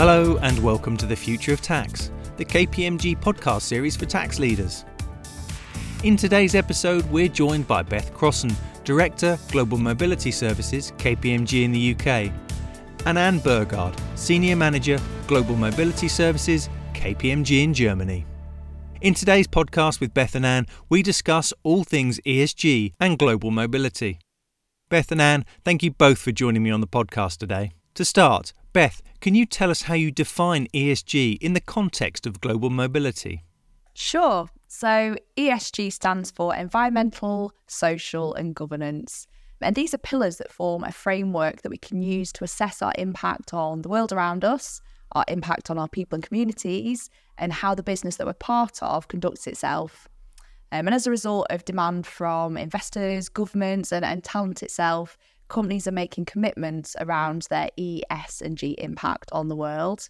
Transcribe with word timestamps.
Hello, 0.00 0.38
and 0.38 0.58
welcome 0.60 0.96
to 0.96 1.04
the 1.04 1.14
Future 1.14 1.52
of 1.52 1.60
Tax, 1.60 2.10
the 2.38 2.44
KPMG 2.46 3.20
podcast 3.20 3.60
series 3.60 3.98
for 3.98 4.06
tax 4.06 4.38
leaders. 4.38 4.86
In 6.04 6.16
today's 6.16 6.54
episode, 6.54 7.04
we're 7.10 7.28
joined 7.28 7.68
by 7.68 7.82
Beth 7.82 8.10
Crossen, 8.14 8.50
Director, 8.82 9.38
Global 9.50 9.76
Mobility 9.76 10.30
Services, 10.30 10.94
KPMG 10.96 11.64
in 11.64 11.72
the 11.72 11.92
UK, 11.92 12.32
and 13.04 13.18
Anne 13.18 13.40
Burgard, 13.40 13.94
Senior 14.14 14.56
Manager, 14.56 14.98
Global 15.26 15.54
Mobility 15.54 16.08
Services, 16.08 16.70
KPMG 16.94 17.62
in 17.62 17.74
Germany. 17.74 18.24
In 19.02 19.12
today's 19.12 19.48
podcast 19.48 20.00
with 20.00 20.14
Beth 20.14 20.34
and 20.34 20.46
Anne, 20.46 20.66
we 20.88 21.02
discuss 21.02 21.52
all 21.62 21.84
things 21.84 22.18
ESG 22.24 22.94
and 22.98 23.18
global 23.18 23.50
mobility. 23.50 24.18
Beth 24.88 25.12
and 25.12 25.20
Anne, 25.20 25.44
thank 25.62 25.82
you 25.82 25.90
both 25.90 26.16
for 26.16 26.32
joining 26.32 26.62
me 26.62 26.70
on 26.70 26.80
the 26.80 26.86
podcast 26.86 27.36
today. 27.36 27.72
To 27.96 28.04
start, 28.06 28.54
Beth, 28.72 29.02
can 29.20 29.34
you 29.34 29.46
tell 29.46 29.70
us 29.70 29.82
how 29.82 29.94
you 29.94 30.12
define 30.12 30.68
ESG 30.68 31.38
in 31.40 31.54
the 31.54 31.60
context 31.60 32.24
of 32.24 32.40
global 32.40 32.70
mobility? 32.70 33.42
Sure. 33.94 34.48
So, 34.68 35.16
ESG 35.36 35.92
stands 35.92 36.30
for 36.30 36.54
environmental, 36.54 37.52
social, 37.66 38.32
and 38.34 38.54
governance. 38.54 39.26
And 39.60 39.74
these 39.74 39.92
are 39.92 39.98
pillars 39.98 40.36
that 40.36 40.52
form 40.52 40.84
a 40.84 40.92
framework 40.92 41.62
that 41.62 41.70
we 41.70 41.76
can 41.78 42.00
use 42.00 42.32
to 42.34 42.44
assess 42.44 42.80
our 42.80 42.92
impact 42.96 43.52
on 43.52 43.82
the 43.82 43.88
world 43.88 44.12
around 44.12 44.44
us, 44.44 44.80
our 45.12 45.24
impact 45.26 45.68
on 45.68 45.76
our 45.76 45.88
people 45.88 46.14
and 46.14 46.24
communities, 46.24 47.10
and 47.36 47.52
how 47.52 47.74
the 47.74 47.82
business 47.82 48.16
that 48.16 48.26
we're 48.26 48.32
part 48.34 48.80
of 48.82 49.08
conducts 49.08 49.48
itself. 49.48 50.08
Um, 50.70 50.86
and 50.86 50.94
as 50.94 51.08
a 51.08 51.10
result 51.10 51.48
of 51.50 51.64
demand 51.64 52.06
from 52.06 52.56
investors, 52.56 53.28
governments, 53.28 53.90
and, 53.90 54.04
and 54.04 54.22
talent 54.22 54.62
itself, 54.62 55.18
companies 55.50 55.86
are 55.86 55.92
making 55.92 56.24
commitments 56.24 56.96
around 56.98 57.46
their 57.50 57.68
E, 57.76 58.02
S, 58.08 58.40
and 58.40 58.56
G 58.56 58.74
impact 58.78 59.28
on 59.32 59.48
the 59.48 59.56
world. 59.56 60.08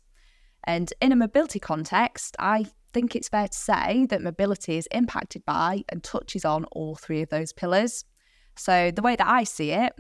And 0.65 0.93
in 1.01 1.11
a 1.11 1.17
mobility 1.17 1.59
context, 1.59 2.37
I 2.39 2.67
think 2.93 3.17
it's 3.17 3.29
fair 3.29 3.49
to 3.49 3.59
say 3.59 4.07
that 4.11 4.23
mobility 4.23 4.77
is 4.77 4.87
impacted 4.93 5.45
by 5.45 5.83
and 5.89 6.05
touches 6.05 6.45
on 6.45 6.65
all 6.67 6.95
three 6.95 7.23
of 7.23 7.31
those 7.31 7.53
pillars. 7.53 8.05
So, 8.57 8.91
the 8.91 9.03
way 9.03 9.17
that 9.17 9.27
I 9.27 9.45
see 9.45 9.73
it, 9.73 9.93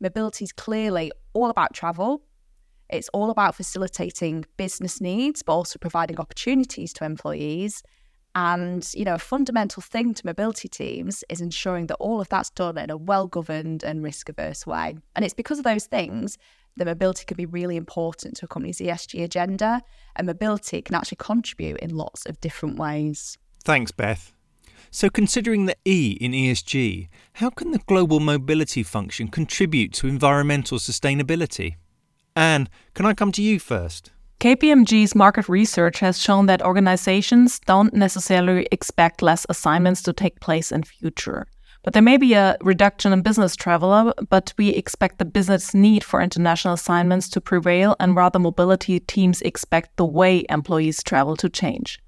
mobility 0.00 0.44
is 0.44 0.52
clearly 0.52 1.12
all 1.32 1.50
about 1.50 1.72
travel. 1.72 2.22
It's 2.90 3.08
all 3.10 3.30
about 3.30 3.54
facilitating 3.54 4.44
business 4.56 5.00
needs, 5.00 5.42
but 5.42 5.54
also 5.54 5.78
providing 5.78 6.18
opportunities 6.18 6.92
to 6.94 7.04
employees. 7.04 7.82
And, 8.34 8.88
you 8.94 9.04
know, 9.04 9.14
a 9.14 9.18
fundamental 9.18 9.82
thing 9.82 10.14
to 10.14 10.26
mobility 10.26 10.68
teams 10.68 11.22
is 11.28 11.40
ensuring 11.40 11.88
that 11.88 11.96
all 11.96 12.20
of 12.20 12.28
that's 12.28 12.50
done 12.50 12.78
in 12.78 12.90
a 12.90 12.96
well 12.96 13.26
governed 13.26 13.82
and 13.82 14.02
risk 14.02 14.28
averse 14.28 14.66
way. 14.66 14.96
And 15.14 15.24
it's 15.24 15.34
because 15.34 15.58
of 15.58 15.64
those 15.64 15.86
things 15.86 16.38
that 16.76 16.86
mobility 16.86 17.24
can 17.26 17.36
be 17.36 17.44
really 17.44 17.76
important 17.76 18.36
to 18.36 18.46
a 18.46 18.48
company's 18.48 18.78
ESG 18.78 19.22
agenda. 19.22 19.82
And 20.16 20.26
mobility 20.26 20.80
can 20.80 20.94
actually 20.94 21.18
contribute 21.20 21.78
in 21.80 21.94
lots 21.94 22.24
of 22.24 22.40
different 22.40 22.78
ways. 22.78 23.36
Thanks, 23.64 23.90
Beth. 23.90 24.32
So, 24.90 25.08
considering 25.08 25.66
the 25.66 25.76
E 25.86 26.18
in 26.20 26.32
ESG, 26.32 27.08
how 27.34 27.50
can 27.50 27.70
the 27.70 27.78
global 27.78 28.20
mobility 28.20 28.82
function 28.82 29.28
contribute 29.28 29.92
to 29.94 30.06
environmental 30.06 30.78
sustainability? 30.78 31.76
Anne, 32.36 32.68
can 32.94 33.06
I 33.06 33.14
come 33.14 33.32
to 33.32 33.42
you 33.42 33.58
first? 33.58 34.10
KPMG's 34.42 35.14
market 35.14 35.48
research 35.48 36.00
has 36.00 36.18
shown 36.18 36.46
that 36.46 36.62
organizations 36.62 37.60
don't 37.60 37.94
necessarily 37.94 38.66
expect 38.72 39.22
less 39.22 39.46
assignments 39.48 40.02
to 40.02 40.12
take 40.12 40.40
place 40.40 40.72
in 40.72 40.82
future. 40.82 41.46
But 41.84 41.92
there 41.92 42.02
may 42.02 42.16
be 42.16 42.34
a 42.34 42.56
reduction 42.60 43.12
in 43.12 43.22
business 43.22 43.54
travel, 43.54 44.12
but 44.28 44.52
we 44.58 44.70
expect 44.70 45.20
the 45.20 45.24
business 45.24 45.74
need 45.74 46.02
for 46.02 46.20
international 46.20 46.74
assignments 46.74 47.28
to 47.28 47.40
prevail, 47.40 47.94
and 48.00 48.16
rather 48.16 48.40
mobility 48.40 48.98
teams 48.98 49.42
expect 49.42 49.96
the 49.96 50.04
way 50.04 50.44
employees 50.50 51.04
travel 51.04 51.36
to 51.36 51.48
change. 51.48 52.00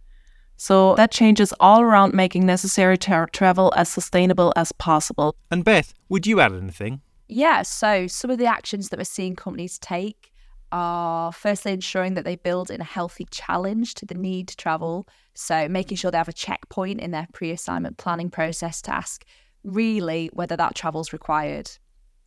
So 0.57 0.97
that 0.97 1.13
changes 1.13 1.55
all 1.61 1.83
around 1.83 2.15
making 2.15 2.47
necessary 2.47 2.99
tra- 2.99 3.29
travel 3.33 3.73
as 3.77 3.89
sustainable 3.89 4.53
as 4.57 4.73
possible. 4.73 5.37
And 5.53 5.63
Beth, 5.63 5.95
would 6.09 6.27
you 6.27 6.41
add 6.41 6.53
anything? 6.53 7.01
Yeah, 7.29 7.63
so 7.63 8.09
some 8.09 8.33
of 8.33 8.39
the 8.39 8.47
actions 8.47 8.89
that 8.89 8.99
we're 8.99 9.05
seeing 9.05 9.37
companies 9.37 9.79
take 9.79 10.33
are 10.75 11.31
firstly 11.31 11.73
ensuring 11.73 12.15
that 12.15 12.25
they 12.25 12.35
build 12.35 12.69
in 12.69 12.81
a 12.81 12.85
healthy 12.85 13.29
challenge 13.31 13.95
to 13.95 14.05
the 14.05 14.15
need 14.15 14.49
to 14.49 14.57
travel. 14.57 15.07
So, 15.33 15.69
making 15.69 15.99
sure 15.99 16.11
they 16.11 16.19
have 16.19 16.29
a 16.29 16.33
checkpoint 16.33 17.01
in 17.01 17.13
their 17.13 17.29
pre 17.33 17.53
assignment 17.53 17.97
planning 17.97 18.29
process 18.29 18.83
to 18.83 18.95
ask 18.95 19.25
really 19.63 20.31
whether 20.33 20.57
that 20.57 20.75
travel 20.75 21.01
is 21.01 21.13
required. 21.13 21.71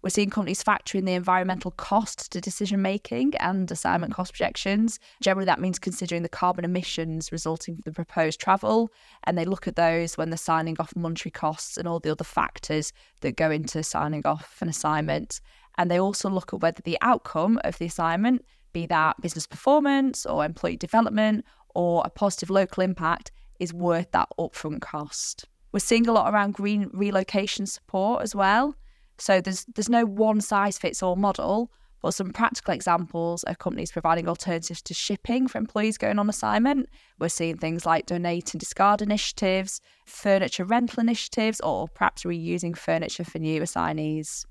We're 0.01 0.11
seeing 0.11 0.29
companies 0.29 0.63
factoring 0.63 1.05
the 1.05 1.13
environmental 1.13 1.71
cost 1.71 2.31
to 2.31 2.39
decision 2.39 2.81
making 2.81 3.35
and 3.35 3.69
assignment 3.69 4.13
cost 4.13 4.31
projections. 4.31 4.97
Generally, 5.21 5.47
that 5.47 5.59
means 5.59 5.77
considering 5.77 6.23
the 6.23 6.29
carbon 6.29 6.63
emissions 6.63 7.33
resulting 7.33 7.75
from 7.75 7.81
the 7.83 7.91
proposed 7.91 8.39
travel, 8.39 8.89
and 9.25 9.37
they 9.37 9.43
look 9.43 9.67
at 9.67 9.75
those 9.75 10.17
when 10.17 10.29
they're 10.29 10.37
signing 10.37 10.77
off 10.79 10.95
monetary 10.95 11.31
costs 11.31 11.75
and 11.75 11.85
all 11.85 11.99
the 11.99 12.11
other 12.11 12.23
factors 12.23 12.93
that 13.19 13.35
go 13.35 13.51
into 13.51 13.83
signing 13.83 14.25
off 14.25 14.57
an 14.61 14.69
assignment. 14.69 15.41
And 15.77 15.91
they 15.91 15.99
also 15.99 16.29
look 16.29 16.53
at 16.53 16.61
whether 16.61 16.81
the 16.81 16.97
outcome 17.01 17.59
of 17.63 17.77
the 17.77 17.85
assignment, 17.85 18.43
be 18.73 18.85
that 18.87 19.21
business 19.21 19.47
performance 19.47 20.25
or 20.25 20.43
employee 20.43 20.77
development 20.77 21.45
or 21.75 22.01
a 22.05 22.09
positive 22.09 22.49
local 22.49 22.83
impact, 22.83 23.31
is 23.59 23.73
worth 23.73 24.11
that 24.11 24.29
upfront 24.39 24.81
cost. 24.81 25.45
We're 25.71 25.79
seeing 25.79 26.07
a 26.07 26.11
lot 26.11 26.33
around 26.33 26.53
green 26.53 26.89
relocation 26.93 27.65
support 27.65 28.23
as 28.23 28.35
well. 28.35 28.75
So 29.17 29.41
there's 29.41 29.65
there's 29.65 29.89
no 29.89 30.05
one 30.05 30.41
size 30.41 30.77
fits 30.77 31.01
all 31.01 31.15
model, 31.15 31.71
but 32.01 32.11
some 32.11 32.31
practical 32.31 32.73
examples 32.73 33.43
of 33.43 33.57
companies 33.57 33.91
providing 33.91 34.27
alternatives 34.27 34.81
to 34.83 34.93
shipping 34.93 35.47
for 35.47 35.57
employees 35.57 35.97
going 35.97 36.19
on 36.19 36.29
assignment. 36.29 36.87
We're 37.19 37.29
seeing 37.29 37.57
things 37.57 37.85
like 37.85 38.05
donate 38.05 38.53
and 38.53 38.59
discard 38.59 39.01
initiatives, 39.01 39.81
furniture 40.05 40.65
rental 40.65 41.01
initiatives, 41.01 41.59
or 41.61 41.87
perhaps 41.87 42.23
reusing 42.23 42.77
furniture 42.77 43.23
for 43.23 43.39
new 43.39 43.61
assignees. 43.61 44.45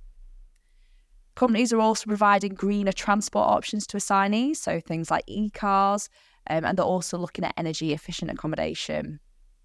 Companies 1.37 1.71
are 1.71 1.81
also 1.81 2.07
providing 2.07 2.55
greener 2.55 2.93
transport 2.93 3.47
options 3.47 3.87
to 3.89 3.99
assignees, 3.99 4.59
so 4.59 4.81
things 4.81 5.11
like 5.11 5.23
e 5.27 5.51
cars, 5.51 6.09
um, 6.49 6.65
and 6.65 6.79
they're 6.79 6.85
also 6.85 7.19
looking 7.19 7.45
at 7.45 7.53
energy 7.59 7.93
efficient 7.93 8.31
accommodation. 8.31 9.21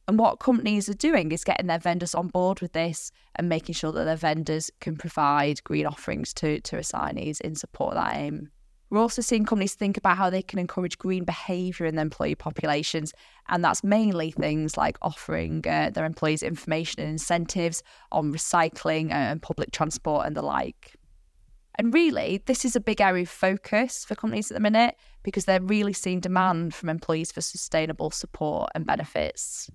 And 0.06 0.20
what 0.20 0.42
companies 0.42 0.90
are 0.90 0.94
doing 0.94 1.32
is 1.32 1.46
getting 1.46 1.68
their 1.68 1.80
vendors 1.80 2.14
on 2.14 2.28
board 2.28 2.60
with 2.60 2.74
this 2.74 3.10
and 3.36 3.48
making 3.48 3.76
sure 3.76 3.94
that 3.94 4.04
their 4.04 4.18
vendors 4.18 4.70
can 4.82 4.98
provide 4.98 5.64
green 5.64 5.86
offerings 5.86 6.34
to, 6.36 6.60
to 6.60 6.78
assignees 6.78 7.40
in 7.40 7.56
support 7.56 7.96
of 7.96 8.04
that 8.04 8.18
aim. 8.18 8.52
We're 8.90 9.00
also 9.00 9.22
seeing 9.22 9.46
companies 9.46 9.76
think 9.76 9.96
about 9.96 10.18
how 10.18 10.30
they 10.30 10.42
can 10.42 10.60
encourage 10.60 10.98
green 10.98 11.24
behaviour 11.24 11.86
in 11.86 11.96
their 11.96 12.04
employee 12.04 12.36
populations, 12.36 13.14
and 13.48 13.64
that's 13.64 13.82
mainly 13.82 14.32
things 14.32 14.76
like 14.76 14.98
offering 15.02 15.66
uh, 15.66 15.92
their 15.94 16.04
employees 16.04 16.44
information 16.44 17.02
and 17.02 17.12
incentives 17.12 17.82
on 18.12 18.34
recycling 18.34 19.10
and 19.12 19.42
public 19.42 19.72
transport 19.72 20.28
and 20.28 20.36
the 20.36 20.42
like. 20.42 20.98
And 21.82 21.96
really, 21.96 22.44
this 22.46 22.64
is 22.64 22.76
a 22.76 22.80
big 22.80 23.02
area 23.02 23.24
of 23.24 23.30
focus 23.30 24.06
for 24.06 24.14
companies 24.14 24.52
at 24.52 24.54
the 24.54 24.62
minute 24.62 24.94
because 25.24 25.46
they're 25.46 25.60
really 25.60 25.94
seeing 25.94 26.20
demand 26.20 26.76
from 26.76 26.90
employees 26.90 27.32
for 27.32 27.42
sustainable 27.42 28.12
support 28.12 28.70
and 28.76 28.86
benefits. 28.86 29.68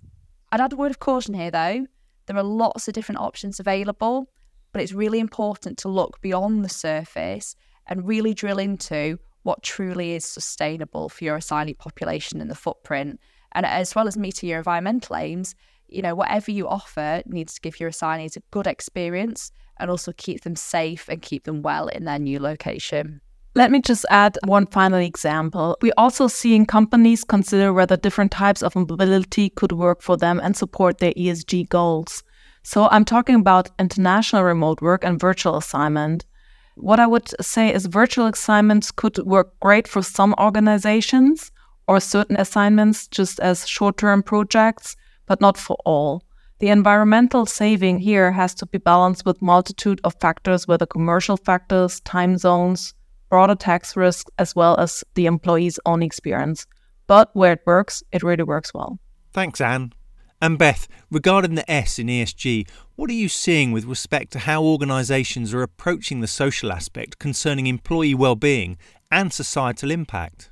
I'd 0.52 0.60
add 0.60 0.72
a 0.72 0.76
word 0.76 0.92
of 0.92 1.00
caution 1.00 1.34
here 1.34 1.50
though. 1.50 1.84
There 2.26 2.36
are 2.36 2.44
lots 2.44 2.86
of 2.86 2.94
different 2.94 3.22
options 3.22 3.58
available, 3.58 4.30
but 4.72 4.82
it's 4.82 4.92
really 4.92 5.18
important 5.18 5.78
to 5.78 5.88
look 5.88 6.20
beyond 6.20 6.64
the 6.64 6.68
surface 6.68 7.56
and 7.88 8.06
really 8.06 8.34
drill 8.34 8.60
into 8.60 9.18
what 9.42 9.64
truly 9.64 10.12
is 10.12 10.24
sustainable 10.24 11.08
for 11.08 11.24
your 11.24 11.34
assignee 11.34 11.74
population 11.74 12.40
and 12.40 12.48
the 12.48 12.54
footprint. 12.54 13.18
And 13.50 13.66
as 13.66 13.96
well 13.96 14.06
as 14.06 14.16
meeting 14.16 14.48
your 14.48 14.58
environmental 14.58 15.16
aims, 15.16 15.56
you 15.88 16.02
know, 16.02 16.14
whatever 16.14 16.50
you 16.50 16.68
offer 16.68 17.22
needs 17.26 17.54
to 17.54 17.60
give 17.60 17.80
your 17.80 17.90
assignees 17.90 18.36
a 18.36 18.42
good 18.50 18.66
experience 18.66 19.52
and 19.78 19.90
also 19.90 20.12
keep 20.16 20.42
them 20.42 20.56
safe 20.56 21.08
and 21.08 21.22
keep 21.22 21.44
them 21.44 21.62
well 21.62 21.88
in 21.88 22.04
their 22.04 22.18
new 22.18 22.38
location. 22.38 23.20
Let 23.54 23.70
me 23.70 23.80
just 23.80 24.04
add 24.10 24.36
one 24.44 24.66
final 24.66 24.98
example. 24.98 25.78
We're 25.80 25.94
also 25.96 26.28
seeing 26.28 26.66
companies 26.66 27.24
consider 27.24 27.72
whether 27.72 27.96
different 27.96 28.30
types 28.30 28.62
of 28.62 28.76
mobility 28.76 29.48
could 29.48 29.72
work 29.72 30.02
for 30.02 30.16
them 30.16 30.40
and 30.42 30.54
support 30.54 30.98
their 30.98 31.12
ESG 31.12 31.70
goals. 31.70 32.22
So 32.62 32.88
I'm 32.90 33.04
talking 33.04 33.36
about 33.36 33.70
international 33.78 34.42
remote 34.42 34.82
work 34.82 35.04
and 35.04 35.18
virtual 35.18 35.56
assignment. 35.56 36.26
What 36.74 37.00
I 37.00 37.06
would 37.06 37.30
say 37.40 37.72
is 37.72 37.86
virtual 37.86 38.26
assignments 38.26 38.90
could 38.90 39.16
work 39.18 39.58
great 39.60 39.88
for 39.88 40.02
some 40.02 40.34
organizations 40.38 41.50
or 41.88 42.00
certain 42.00 42.36
assignments 42.36 43.06
just 43.08 43.40
as 43.40 43.66
short-term 43.66 44.22
projects, 44.22 44.96
but 45.26 45.40
not 45.40 45.58
for 45.58 45.76
all. 45.84 46.22
The 46.58 46.68
environmental 46.68 47.44
saving 47.44 47.98
here 47.98 48.32
has 48.32 48.54
to 48.54 48.66
be 48.66 48.78
balanced 48.78 49.26
with 49.26 49.42
multitude 49.42 50.00
of 50.04 50.14
factors, 50.20 50.66
whether 50.66 50.86
commercial 50.86 51.36
factors, 51.36 52.00
time 52.00 52.38
zones, 52.38 52.94
broader 53.28 53.54
tax 53.54 53.96
risk, 53.96 54.28
as 54.38 54.56
well 54.56 54.76
as 54.78 55.04
the 55.14 55.26
employee's 55.26 55.78
own 55.84 56.02
experience. 56.02 56.66
But 57.06 57.30
where 57.34 57.52
it 57.52 57.60
works, 57.66 58.02
it 58.10 58.22
really 58.22 58.44
works 58.44 58.72
well. 58.72 58.98
Thanks, 59.32 59.60
Anne. 59.60 59.92
And 60.40 60.58
Beth, 60.58 60.86
regarding 61.10 61.54
the 61.54 61.70
S 61.70 61.98
in 61.98 62.08
ESG, 62.08 62.68
what 62.94 63.10
are 63.10 63.14
you 63.14 63.28
seeing 63.28 63.72
with 63.72 63.84
respect 63.84 64.32
to 64.32 64.40
how 64.40 64.62
organisations 64.62 65.52
are 65.54 65.62
approaching 65.62 66.20
the 66.20 66.26
social 66.26 66.72
aspect 66.72 67.18
concerning 67.18 67.66
employee 67.66 68.14
well-being 68.14 68.76
and 69.10 69.32
societal 69.32 69.90
impact? 69.90 70.50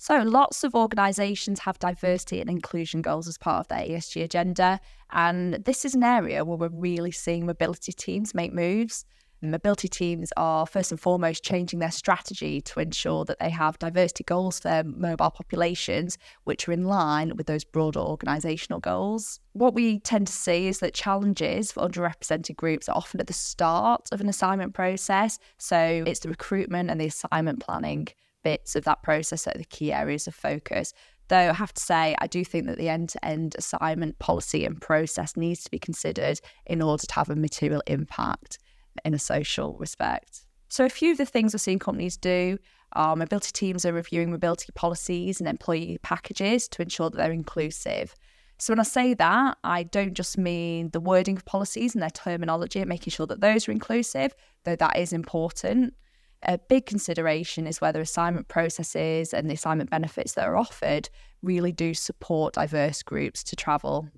So, 0.00 0.22
lots 0.22 0.62
of 0.62 0.76
organisations 0.76 1.58
have 1.60 1.80
diversity 1.80 2.40
and 2.40 2.48
inclusion 2.48 3.02
goals 3.02 3.26
as 3.26 3.36
part 3.36 3.60
of 3.60 3.68
their 3.68 3.84
ESG 3.84 4.22
agenda. 4.22 4.78
And 5.10 5.54
this 5.54 5.84
is 5.84 5.96
an 5.96 6.04
area 6.04 6.44
where 6.44 6.56
we're 6.56 6.68
really 6.68 7.10
seeing 7.10 7.46
mobility 7.46 7.92
teams 7.92 8.32
make 8.32 8.54
moves. 8.54 9.04
Mobility 9.42 9.88
teams 9.88 10.32
are 10.36 10.66
first 10.66 10.92
and 10.92 11.00
foremost 11.00 11.44
changing 11.44 11.80
their 11.80 11.90
strategy 11.90 12.60
to 12.60 12.80
ensure 12.80 13.24
that 13.24 13.40
they 13.40 13.50
have 13.50 13.78
diversity 13.78 14.22
goals 14.24 14.60
for 14.60 14.68
their 14.68 14.84
mobile 14.84 15.30
populations, 15.30 16.16
which 16.44 16.68
are 16.68 16.72
in 16.72 16.84
line 16.84 17.36
with 17.36 17.46
those 17.46 17.64
broader 17.64 18.00
organisational 18.00 18.80
goals. 18.80 19.40
What 19.52 19.74
we 19.74 19.98
tend 20.00 20.28
to 20.28 20.32
see 20.32 20.68
is 20.68 20.78
that 20.78 20.94
challenges 20.94 21.72
for 21.72 21.88
underrepresented 21.88 22.56
groups 22.56 22.88
are 22.88 22.96
often 22.96 23.20
at 23.20 23.26
the 23.26 23.32
start 23.32 24.08
of 24.12 24.20
an 24.20 24.28
assignment 24.28 24.74
process. 24.74 25.40
So 25.58 26.04
it's 26.06 26.20
the 26.20 26.28
recruitment 26.28 26.88
and 26.88 27.00
the 27.00 27.06
assignment 27.06 27.60
planning 27.60 28.08
bits 28.42 28.76
of 28.76 28.84
that 28.84 29.02
process 29.02 29.46
are 29.46 29.54
the 29.56 29.64
key 29.64 29.92
areas 29.92 30.26
of 30.26 30.34
focus. 30.34 30.92
Though 31.28 31.50
I 31.50 31.52
have 31.52 31.74
to 31.74 31.82
say, 31.82 32.16
I 32.18 32.26
do 32.26 32.44
think 32.44 32.66
that 32.66 32.78
the 32.78 32.88
end 32.88 33.10
to 33.10 33.24
end 33.24 33.54
assignment 33.58 34.18
policy 34.18 34.64
and 34.64 34.80
process 34.80 35.36
needs 35.36 35.62
to 35.64 35.70
be 35.70 35.78
considered 35.78 36.40
in 36.66 36.80
order 36.80 37.06
to 37.06 37.14
have 37.14 37.28
a 37.28 37.36
material 37.36 37.82
impact 37.86 38.58
in 39.04 39.14
a 39.14 39.18
social 39.18 39.76
respect. 39.78 40.46
So, 40.68 40.84
a 40.84 40.90
few 40.90 41.12
of 41.12 41.18
the 41.18 41.26
things 41.26 41.54
we're 41.54 41.58
seeing 41.58 41.78
companies 41.78 42.16
do 42.16 42.58
are 42.92 43.16
mobility 43.16 43.50
teams 43.52 43.84
are 43.84 43.92
reviewing 43.92 44.30
mobility 44.30 44.68
policies 44.74 45.40
and 45.40 45.48
employee 45.48 45.98
packages 46.02 46.68
to 46.68 46.82
ensure 46.82 47.10
that 47.10 47.16
they're 47.16 47.32
inclusive. 47.32 48.14
So, 48.58 48.72
when 48.72 48.80
I 48.80 48.84
say 48.84 49.14
that, 49.14 49.58
I 49.64 49.84
don't 49.84 50.14
just 50.14 50.36
mean 50.36 50.90
the 50.90 51.00
wording 51.00 51.36
of 51.36 51.44
policies 51.44 51.94
and 51.94 52.02
their 52.02 52.10
terminology 52.10 52.80
and 52.80 52.88
making 52.88 53.12
sure 53.12 53.26
that 53.26 53.40
those 53.40 53.68
are 53.68 53.72
inclusive, 53.72 54.34
though 54.64 54.76
that 54.76 54.98
is 54.98 55.12
important. 55.12 55.94
A 56.44 56.58
big 56.58 56.86
consideration 56.86 57.66
is 57.66 57.80
whether 57.80 58.00
assignment 58.00 58.48
processes 58.48 59.34
and 59.34 59.48
the 59.48 59.54
assignment 59.54 59.90
benefits 59.90 60.34
that 60.34 60.46
are 60.46 60.56
offered 60.56 61.08
really 61.42 61.72
do 61.72 61.94
support 61.94 62.54
diverse 62.54 63.02
groups 63.02 63.42
to 63.44 63.56
travel. 63.56 64.08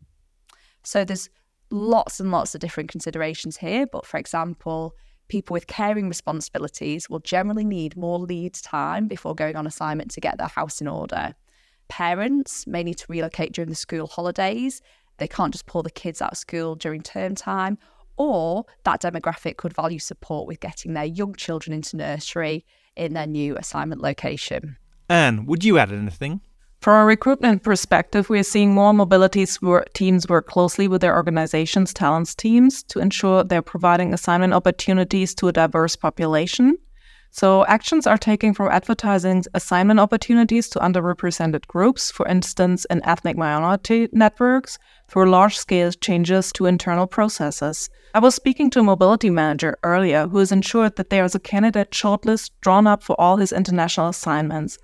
So, 0.82 1.04
there's 1.04 1.30
lots 1.70 2.20
and 2.20 2.30
lots 2.30 2.54
of 2.54 2.60
different 2.60 2.90
considerations 2.90 3.56
here. 3.56 3.86
But 3.86 4.04
for 4.06 4.18
example, 4.18 4.94
people 5.28 5.54
with 5.54 5.66
caring 5.66 6.08
responsibilities 6.08 7.08
will 7.08 7.20
generally 7.20 7.64
need 7.64 7.96
more 7.96 8.18
lead 8.18 8.54
time 8.54 9.06
before 9.06 9.34
going 9.34 9.56
on 9.56 9.66
assignment 9.66 10.10
to 10.12 10.20
get 10.20 10.38
their 10.38 10.48
house 10.48 10.80
in 10.80 10.88
order. 10.88 11.34
Parents 11.88 12.66
may 12.66 12.82
need 12.82 12.98
to 12.98 13.06
relocate 13.08 13.52
during 13.52 13.70
the 13.70 13.76
school 13.76 14.06
holidays. 14.06 14.82
They 15.18 15.28
can't 15.28 15.52
just 15.52 15.66
pull 15.66 15.82
the 15.82 15.90
kids 15.90 16.20
out 16.20 16.32
of 16.32 16.38
school 16.38 16.74
during 16.74 17.02
term 17.02 17.34
time. 17.34 17.78
Or 18.22 18.66
that 18.84 19.00
demographic 19.00 19.56
could 19.56 19.72
value 19.72 19.98
support 19.98 20.46
with 20.46 20.60
getting 20.60 20.92
their 20.92 21.06
young 21.06 21.34
children 21.36 21.72
into 21.72 21.96
nursery 21.96 22.66
in 22.94 23.14
their 23.14 23.26
new 23.26 23.56
assignment 23.56 24.02
location. 24.02 24.76
Anne, 25.08 25.46
would 25.46 25.64
you 25.64 25.78
add 25.78 25.90
anything? 25.90 26.42
From 26.82 27.00
a 27.00 27.06
recruitment 27.06 27.62
perspective, 27.62 28.28
we 28.28 28.38
are 28.38 28.42
seeing 28.42 28.74
more 28.74 28.92
mobility 28.92 29.46
teams 29.94 30.28
work 30.28 30.46
closely 30.46 30.86
with 30.86 31.00
their 31.00 31.16
organization's 31.16 31.94
talents 31.94 32.34
teams 32.34 32.82
to 32.84 32.98
ensure 32.98 33.42
they're 33.42 33.62
providing 33.62 34.12
assignment 34.12 34.52
opportunities 34.52 35.34
to 35.36 35.48
a 35.48 35.52
diverse 35.52 35.96
population. 35.96 36.76
So, 37.32 37.64
actions 37.66 38.06
are 38.06 38.18
taken 38.18 38.54
from 38.54 38.72
advertising 38.72 39.44
assignment 39.54 40.00
opportunities 40.00 40.68
to 40.70 40.80
underrepresented 40.80 41.66
groups, 41.68 42.10
for 42.10 42.26
instance, 42.26 42.84
in 42.86 43.04
ethnic 43.04 43.36
minority 43.36 44.08
networks, 44.12 44.78
through 45.08 45.30
large 45.30 45.56
scale 45.56 45.92
changes 45.92 46.52
to 46.52 46.66
internal 46.66 47.06
processes. 47.06 47.88
I 48.14 48.18
was 48.18 48.34
speaking 48.34 48.70
to 48.70 48.80
a 48.80 48.84
mobility 48.84 49.30
manager 49.30 49.78
earlier 49.84 50.26
who 50.26 50.38
has 50.38 50.50
ensured 50.50 50.96
that 50.96 51.10
there 51.10 51.24
is 51.24 51.34
a 51.34 51.40
candidate 51.40 51.92
shortlist 51.92 52.50
drawn 52.60 52.86
up 52.86 53.02
for 53.04 53.20
all 53.20 53.36
his 53.36 53.52
international 53.52 54.08
assignments 54.08 54.78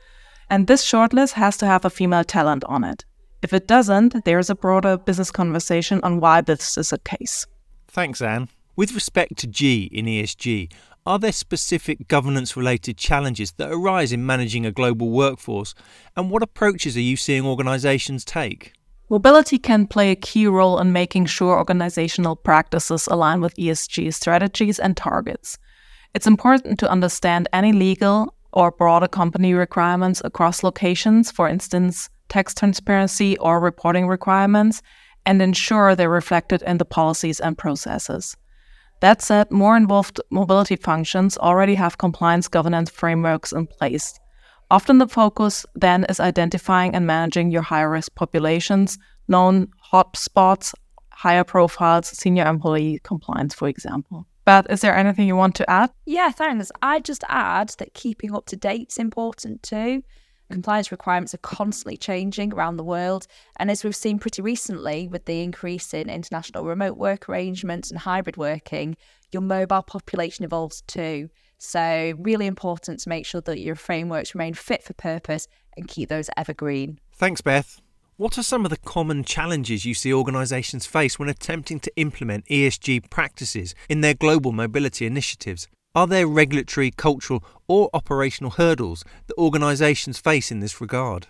and 0.49 0.67
this 0.67 0.85
shortlist 0.85 1.33
has 1.33 1.57
to 1.59 1.67
have 1.67 1.85
a 1.85 1.91
female 1.91 2.25
talent 2.25 2.65
on 2.65 2.85
it. 2.85 3.05
If 3.43 3.53
it 3.53 3.67
doesn't, 3.67 4.25
there's 4.25 4.51
a 4.51 4.55
broader 4.55 4.97
business 4.97 5.31
conversation 5.31 6.01
on 6.03 6.21
why 6.21 6.41
this 6.41 6.79
is 6.79 6.91
the 6.91 6.99
case. 6.99 7.47
Thanks, 7.89 8.21
Anne. 8.23 8.49
With 8.77 8.93
respect 8.93 9.37
to 9.39 9.47
G 9.47 9.85
in 9.93 10.07
ESG, 10.07 10.73
are 11.07 11.19
there 11.19 11.33
specific 11.33 12.09
governance 12.09 12.57
related 12.57 12.99
challenges 12.99 13.53
that 13.53 13.71
arise 13.71 14.13
in 14.13 14.27
managing 14.27 14.67
a 14.67 14.73
global 14.73 15.11
workforce? 15.11 15.75
And 16.17 16.31
what 16.31 16.43
approaches 16.43 16.97
are 16.97 17.01
you 17.01 17.17
seeing 17.17 17.47
organisations 17.47 18.25
take? 18.25 18.73
Mobility 19.09 19.57
can 19.57 19.87
play 19.87 20.11
a 20.11 20.17
key 20.17 20.49
role 20.49 20.81
in 20.81 20.93
making 20.93 21.27
sure 21.27 21.57
organizational 21.57 22.35
practices 22.35 23.07
align 23.07 23.41
with 23.41 23.55
ESG 23.55 24.13
strategies 24.13 24.81
and 24.81 24.97
targets. 24.97 25.59
It's 26.13 26.27
important 26.27 26.81
to 26.81 26.91
understand 26.91 27.49
any 27.53 27.73
legal 27.73 28.35
or 28.53 28.73
broader 28.73 29.07
company 29.07 29.55
requirements 29.55 30.21
across 30.25 30.65
locations, 30.65 31.31
for 31.31 31.49
instance, 31.49 32.09
tax 32.29 32.53
transparency 32.53 33.39
or 33.39 33.61
reporting 33.61 34.09
requirements, 34.09 34.83
and 35.25 35.41
ensure 35.41 35.95
they're 35.95 36.11
reflected 36.11 36.63
in 36.63 36.79
the 36.79 36.85
policies 36.85 37.39
and 37.39 37.57
processes. 37.57 38.37
That 39.01 39.21
said, 39.23 39.51
more 39.51 39.77
involved 39.77 40.21
mobility 40.31 40.77
functions 40.77 41.37
already 41.39 41.75
have 41.75 41.99
compliance 41.99 42.49
governance 42.49 42.91
frameworks 42.91 43.53
in 43.53 43.67
place. 43.67 44.19
Often 44.71 44.99
the 44.99 45.09
focus 45.09 45.67
then 45.75 46.05
is 46.09 46.19
identifying 46.19 46.95
and 46.95 47.07
managing 47.07 47.51
your 47.51 47.63
high 47.63 47.83
risk 47.83 48.15
populations, 48.15 48.99
known 49.29 49.69
hotspots, 49.93 50.75
higher 51.11 51.45
profiles, 51.45 52.09
senior 52.09 52.47
employee 52.47 53.01
compliance, 53.03 53.55
for 53.55 53.69
example. 53.69 54.27
But 54.45 54.71
is 54.71 54.81
there 54.81 54.97
anything 54.97 55.27
you 55.27 55.37
want 55.37 55.57
to 55.57 55.69
add? 55.69 55.91
Yeah, 56.05 56.31
thanks. 56.31 56.71
I'd 56.81 57.05
just 57.05 57.25
add 57.29 57.75
that 57.79 57.95
keeping 57.95 58.35
up 58.35 58.47
to 58.47 58.57
date 58.57 58.89
is 58.91 58.99
important 58.99 59.63
too. 59.63 60.03
Compliance 60.51 60.93
requirements 60.93 61.35
are 61.35 61.39
constantly 61.39 61.97
changing 61.97 62.53
around 62.53 62.77
the 62.77 62.85
world. 62.85 63.27
And 63.59 63.71
as 63.71 63.83
we've 63.83 63.97
seen 63.97 64.19
pretty 64.19 64.43
recently 64.43 65.09
with 65.09 65.25
the 65.25 65.43
increase 65.43 65.93
in 65.93 66.09
international 66.09 66.65
remote 66.65 66.97
work 66.97 67.29
arrangements 67.29 67.91
and 67.91 67.99
hybrid 67.99 68.37
working, 68.37 68.97
your 69.33 69.43
mobile 69.43 69.83
population 69.83 70.45
evolves 70.45 70.83
too. 70.83 71.31
So, 71.59 72.13
really 72.19 72.47
important 72.47 73.01
to 73.01 73.09
make 73.09 73.25
sure 73.25 73.41
that 73.41 73.61
your 73.61 73.75
frameworks 73.75 74.35
remain 74.35 74.55
fit 74.55 74.83
for 74.83 74.93
purpose 74.93 75.49
and 75.77 75.89
keep 75.89 76.09
those 76.09 76.31
evergreen. 76.37 77.01
Thanks, 77.13 77.41
Beth. 77.41 77.81
What 78.19 78.39
are 78.39 78.43
some 78.43 78.65
of 78.65 78.71
the 78.71 78.79
common 78.79 79.25
challenges 79.25 79.85
you 79.85 79.95
see 79.95 80.13
organisations 80.13 80.87
face 80.87 81.19
when 81.19 81.29
attempting 81.29 81.81
to 81.81 81.93
implement 81.97 82.47
ESG 82.47 83.11
practices 83.11 83.75
in 83.89 84.01
their 84.01 84.15
global 84.15 84.53
mobility 84.53 85.07
initiatives? 85.07 85.69
Are 85.97 86.07
there 86.07 86.27
regulatory, 86.27 86.91
cultural, 86.91 87.43
or 87.69 87.89
operational 87.95 88.51
hurdles 88.51 89.03
that 89.29 89.39
organisations 89.39 90.19
face 90.19 90.53
in 90.53 90.61
this 90.61 90.79
regard? 90.79 91.29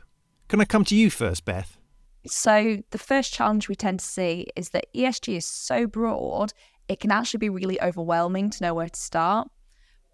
Can 0.48 0.60
I 0.60 0.64
come 0.64 0.84
to 0.86 0.96
you 0.96 1.08
first, 1.08 1.44
Beth? 1.44 1.78
So, 2.26 2.78
the 2.90 2.98
first 2.98 3.32
challenge 3.32 3.68
we 3.68 3.76
tend 3.76 4.00
to 4.00 4.04
see 4.04 4.48
is 4.56 4.70
that 4.70 4.92
ESG 4.92 5.36
is 5.36 5.46
so 5.46 5.86
broad, 5.86 6.52
it 6.88 6.98
can 6.98 7.12
actually 7.12 7.38
be 7.38 7.48
really 7.48 7.80
overwhelming 7.80 8.50
to 8.50 8.64
know 8.64 8.74
where 8.74 8.88
to 8.88 8.98
start. 8.98 9.48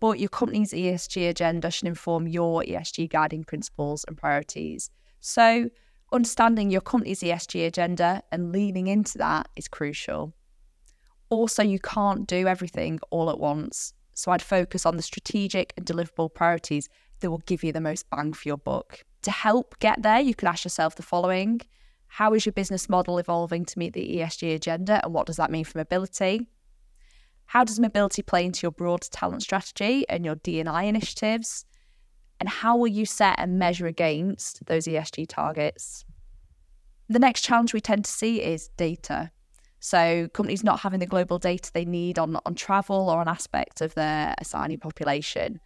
But 0.00 0.18
your 0.18 0.28
company's 0.28 0.75
ESG 0.75 1.30
agenda 1.30 1.71
should 1.71 1.88
inform 1.88 2.28
your 2.28 2.62
ESG 2.62 3.09
guiding 3.09 3.44
principles 3.44 4.04
and 4.06 4.18
priorities. 4.18 4.90
So, 5.21 5.71
understanding 6.12 6.71
your 6.71 6.82
company's 6.82 7.21
ESG 7.21 7.66
agenda 7.66 8.23
and 8.30 8.52
leaning 8.52 8.88
into 8.88 9.16
that 9.16 9.49
is 9.56 9.66
crucial. 9.66 10.35
Also, 11.30 11.62
you 11.62 11.78
can't 11.78 12.26
do 12.26 12.47
everything 12.47 13.00
all 13.11 13.30
at 13.30 13.40
once. 13.40 13.94
So 14.14 14.31
I'd 14.33 14.42
focus 14.42 14.87
on 14.87 14.97
the 14.97 15.02
strategic 15.02 15.73
and 15.76 15.87
deliverable 15.87 16.33
priorities 16.33 16.88
that 17.21 17.31
will 17.31 17.42
give 17.47 17.64
you 17.64 17.73
the 17.73 17.81
most 17.81 18.09
bang 18.11 18.33
for 18.33 18.49
your 18.49 18.57
buck. 18.57 19.04
To 19.23 19.31
help 19.31 19.78
get 19.78 20.02
there, 20.02 20.21
you 20.21 20.35
can 20.35 20.49
ask 20.49 20.64
yourself 20.64 20.97
the 20.97 21.02
following 21.02 21.61
How 22.07 22.35
is 22.35 22.45
your 22.45 22.52
business 22.52 22.88
model 22.88 23.19
evolving 23.19 23.64
to 23.66 23.78
meet 23.78 23.92
the 23.92 24.16
ESG 24.19 24.54
agenda, 24.54 25.00
and 25.04 25.14
what 25.14 25.26
does 25.26 25.37
that 25.37 25.50
mean 25.50 25.64
for 25.64 25.78
mobility? 25.78 26.49
How 27.47 27.64
does 27.64 27.78
mobility 27.78 28.23
play 28.23 28.45
into 28.45 28.62
your 28.62 28.73
broad 28.73 29.02
talent 29.02 29.42
strategy 29.42 30.07
and 30.09 30.25
your 30.25 30.37
D&I 30.37 30.83
initiatives? 30.85 31.66
and 32.42 32.49
how 32.49 32.76
will 32.76 32.88
you 32.88 33.07
set 33.07 33.37
and 33.38 33.57
measure 33.57 33.87
against 33.87 34.66
those 34.66 34.87
ESG 34.87 35.28
targets? 35.28 36.04
The 37.09 37.21
next 37.21 37.42
challenge 37.42 37.73
we 37.73 37.81
tend 37.81 38.04
to 38.04 38.11
see 38.11 38.42
is 38.42 38.66
data. 38.76 39.31
So 39.84 40.28
companies 40.28 40.62
not 40.62 40.78
having 40.78 41.00
the 41.00 41.06
global 41.06 41.40
data 41.40 41.72
they 41.74 41.84
need 41.84 42.16
on, 42.16 42.38
on 42.46 42.54
travel 42.54 43.10
or 43.10 43.18
on 43.18 43.26
aspects 43.26 43.80
of 43.80 43.94
their 43.94 44.32
assignee 44.38 44.76
population. 44.76 45.58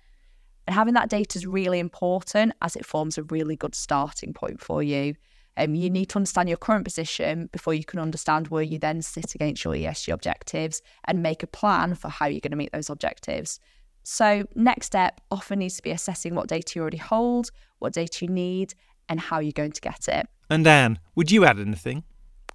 And 0.66 0.74
having 0.74 0.94
that 0.94 1.10
data 1.10 1.36
is 1.36 1.46
really 1.46 1.78
important 1.78 2.54
as 2.62 2.76
it 2.76 2.86
forms 2.86 3.18
a 3.18 3.24
really 3.24 3.56
good 3.56 3.74
starting 3.74 4.32
point 4.32 4.58
for 4.58 4.82
you. 4.82 5.16
Um, 5.58 5.74
you 5.74 5.90
need 5.90 6.06
to 6.06 6.16
understand 6.16 6.48
your 6.48 6.56
current 6.56 6.84
position 6.84 7.50
before 7.52 7.74
you 7.74 7.84
can 7.84 7.98
understand 7.98 8.48
where 8.48 8.62
you 8.62 8.78
then 8.78 9.02
sit 9.02 9.34
against 9.34 9.64
your 9.64 9.74
ESG 9.74 10.10
objectives 10.10 10.80
and 11.04 11.22
make 11.22 11.42
a 11.42 11.46
plan 11.46 11.94
for 11.94 12.08
how 12.08 12.24
you're 12.24 12.40
going 12.40 12.52
to 12.52 12.56
meet 12.56 12.72
those 12.72 12.88
objectives. 12.88 13.60
So, 14.02 14.44
next 14.54 14.86
step 14.86 15.20
often 15.30 15.58
needs 15.58 15.76
to 15.76 15.82
be 15.82 15.90
assessing 15.90 16.34
what 16.34 16.48
data 16.48 16.72
you 16.74 16.80
already 16.80 16.96
hold, 16.96 17.50
what 17.80 17.92
data 17.92 18.24
you 18.24 18.30
need, 18.30 18.72
and 19.10 19.20
how 19.20 19.40
you're 19.40 19.52
going 19.52 19.72
to 19.72 19.80
get 19.82 20.08
it. 20.08 20.26
And 20.48 20.66
Anne, 20.66 21.00
would 21.14 21.30
you 21.30 21.44
add 21.44 21.58
anything? 21.58 22.04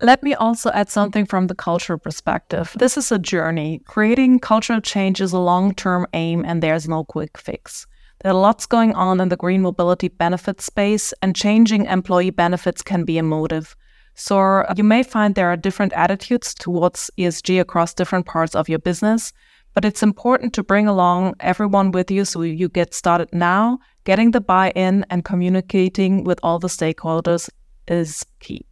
Let 0.03 0.23
me 0.23 0.33
also 0.33 0.71
add 0.71 0.89
something 0.89 1.27
from 1.27 1.45
the 1.45 1.53
cultural 1.53 1.99
perspective. 1.99 2.75
This 2.75 2.97
is 2.97 3.11
a 3.11 3.19
journey. 3.19 3.81
Creating 3.85 4.39
cultural 4.39 4.81
change 4.81 5.21
is 5.21 5.31
a 5.31 5.37
long 5.37 5.75
term 5.75 6.07
aim, 6.13 6.43
and 6.43 6.63
there's 6.63 6.89
no 6.89 7.03
quick 7.03 7.37
fix. 7.37 7.85
There 8.21 8.31
are 8.31 8.41
lots 8.41 8.65
going 8.65 8.93
on 8.93 9.21
in 9.21 9.29
the 9.29 9.37
green 9.37 9.61
mobility 9.61 10.07
benefit 10.07 10.59
space, 10.59 11.13
and 11.21 11.35
changing 11.35 11.85
employee 11.85 12.31
benefits 12.31 12.81
can 12.81 13.05
be 13.05 13.19
a 13.19 13.23
motive. 13.23 13.75
So, 14.15 14.65
you 14.75 14.83
may 14.83 15.03
find 15.03 15.35
there 15.35 15.51
are 15.51 15.57
different 15.57 15.93
attitudes 15.93 16.55
towards 16.55 17.11
ESG 17.19 17.61
across 17.61 17.93
different 17.93 18.25
parts 18.25 18.55
of 18.55 18.69
your 18.69 18.79
business, 18.79 19.33
but 19.75 19.85
it's 19.85 20.01
important 20.01 20.53
to 20.53 20.63
bring 20.63 20.87
along 20.87 21.35
everyone 21.39 21.91
with 21.91 22.09
you 22.09 22.25
so 22.25 22.41
you 22.41 22.69
get 22.69 22.95
started 22.95 23.29
now. 23.33 23.77
Getting 24.03 24.31
the 24.31 24.41
buy 24.41 24.71
in 24.71 25.05
and 25.11 25.23
communicating 25.23 26.23
with 26.23 26.39
all 26.41 26.57
the 26.57 26.69
stakeholders 26.69 27.51
is 27.87 28.25
key. 28.39 28.65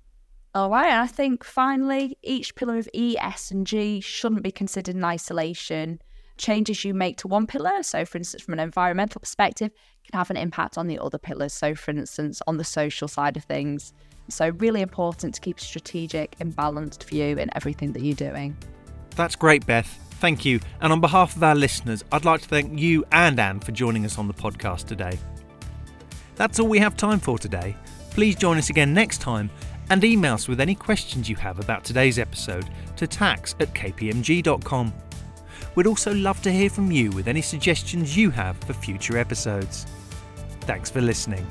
All 0.56 0.70
right. 0.70 0.88
And 0.88 1.01
I 1.01 1.08
think 1.08 1.44
finally, 1.44 2.18
each 2.24 2.56
pillar 2.56 2.77
of 2.77 2.89
E, 2.94 3.18
S, 3.20 3.51
and 3.51 3.68
G 3.68 4.01
shouldn't 4.01 4.44
be 4.44 4.51
considered 4.51 4.96
in 4.96 5.03
isolation. 5.03 6.01
Changes 6.38 6.84
you 6.84 6.94
make 6.94 7.18
to 7.18 7.27
one 7.27 7.46
pillar, 7.46 7.84
so 7.84 8.06
for 8.06 8.18
instance, 8.18 8.44
from 8.44 8.53
an 8.53 8.60
environmental 8.60 9.20
perspective, 9.20 9.72
can 10.10 10.18
have 10.18 10.29
an 10.29 10.38
impact 10.38 10.77
on 10.77 10.88
the 10.88 10.98
other 10.98 11.18
pillars. 11.18 11.53
So, 11.53 11.75
for 11.75 11.91
instance, 11.91 12.41
on 12.48 12.58
the 12.58 12.63
social 12.63 13.08
side 13.08 13.36
of 13.36 13.44
things. 13.44 13.94
So, 14.29 14.50
really 14.50 14.82
important 14.82 15.36
to 15.36 15.41
keep 15.41 15.58
a 15.58 15.62
strategic 15.62 16.36
and 16.39 16.56
balanced 16.56 17.03
view 17.03 17.38
in 17.38 17.50
everything 17.56 17.91
that 17.94 18.01
you're 18.01 18.15
doing. 18.15 18.58
That's 19.15 19.36
great, 19.36 19.65
Beth. 19.65 19.88
Thank 20.20 20.46
you. 20.46 20.60
And 20.82 20.91
on 20.91 21.01
behalf 21.01 21.36
of 21.36 21.44
our 21.44 21.56
listeners, 21.56 22.03
I'd 22.12 22.25
like 22.25 22.41
to 22.41 22.48
thank 22.48 22.79
you 22.79 23.06
and 23.12 23.39
Anne 23.39 23.60
for 23.60 23.72
joining 23.72 24.06
us 24.06 24.18
on 24.18 24.27
the 24.27 24.34
podcast 24.34 24.86
today. 24.86 25.20
That's 26.36 26.60
all 26.60 26.68
we 26.68 26.79
have 26.79 26.96
time 26.96 27.20
for 27.20 27.38
today. 27.38 27.75
Please 28.12 28.36
join 28.36 28.58
us 28.58 28.70
again 28.70 28.94
next 28.94 29.20
time 29.20 29.50
and 29.89 30.03
email 30.03 30.36
us 30.36 30.48
with 30.48 30.60
any 30.60 30.75
questions 30.75 31.29
you 31.29 31.36
have 31.38 31.60
about 31.60 31.84
today's 31.84 32.19
episode 32.19 32.69
to 32.98 33.08
tax 33.08 33.55
at 33.60 33.74
kpmg.com. 33.74 34.93
We'd 35.75 35.88
also 35.88 36.13
love 36.13 36.41
to 36.43 36.51
hear 36.51 36.69
from 36.69 36.91
you 36.91 37.12
with 37.12 37.27
any 37.27 37.41
suggestions 37.41 38.15
you 38.15 38.29
have 38.31 38.58
for 38.58 38.74
future 38.74 39.17
episodes. 39.17 39.86
Thanks 40.62 40.89
for 40.89 41.01
listening. 41.01 41.46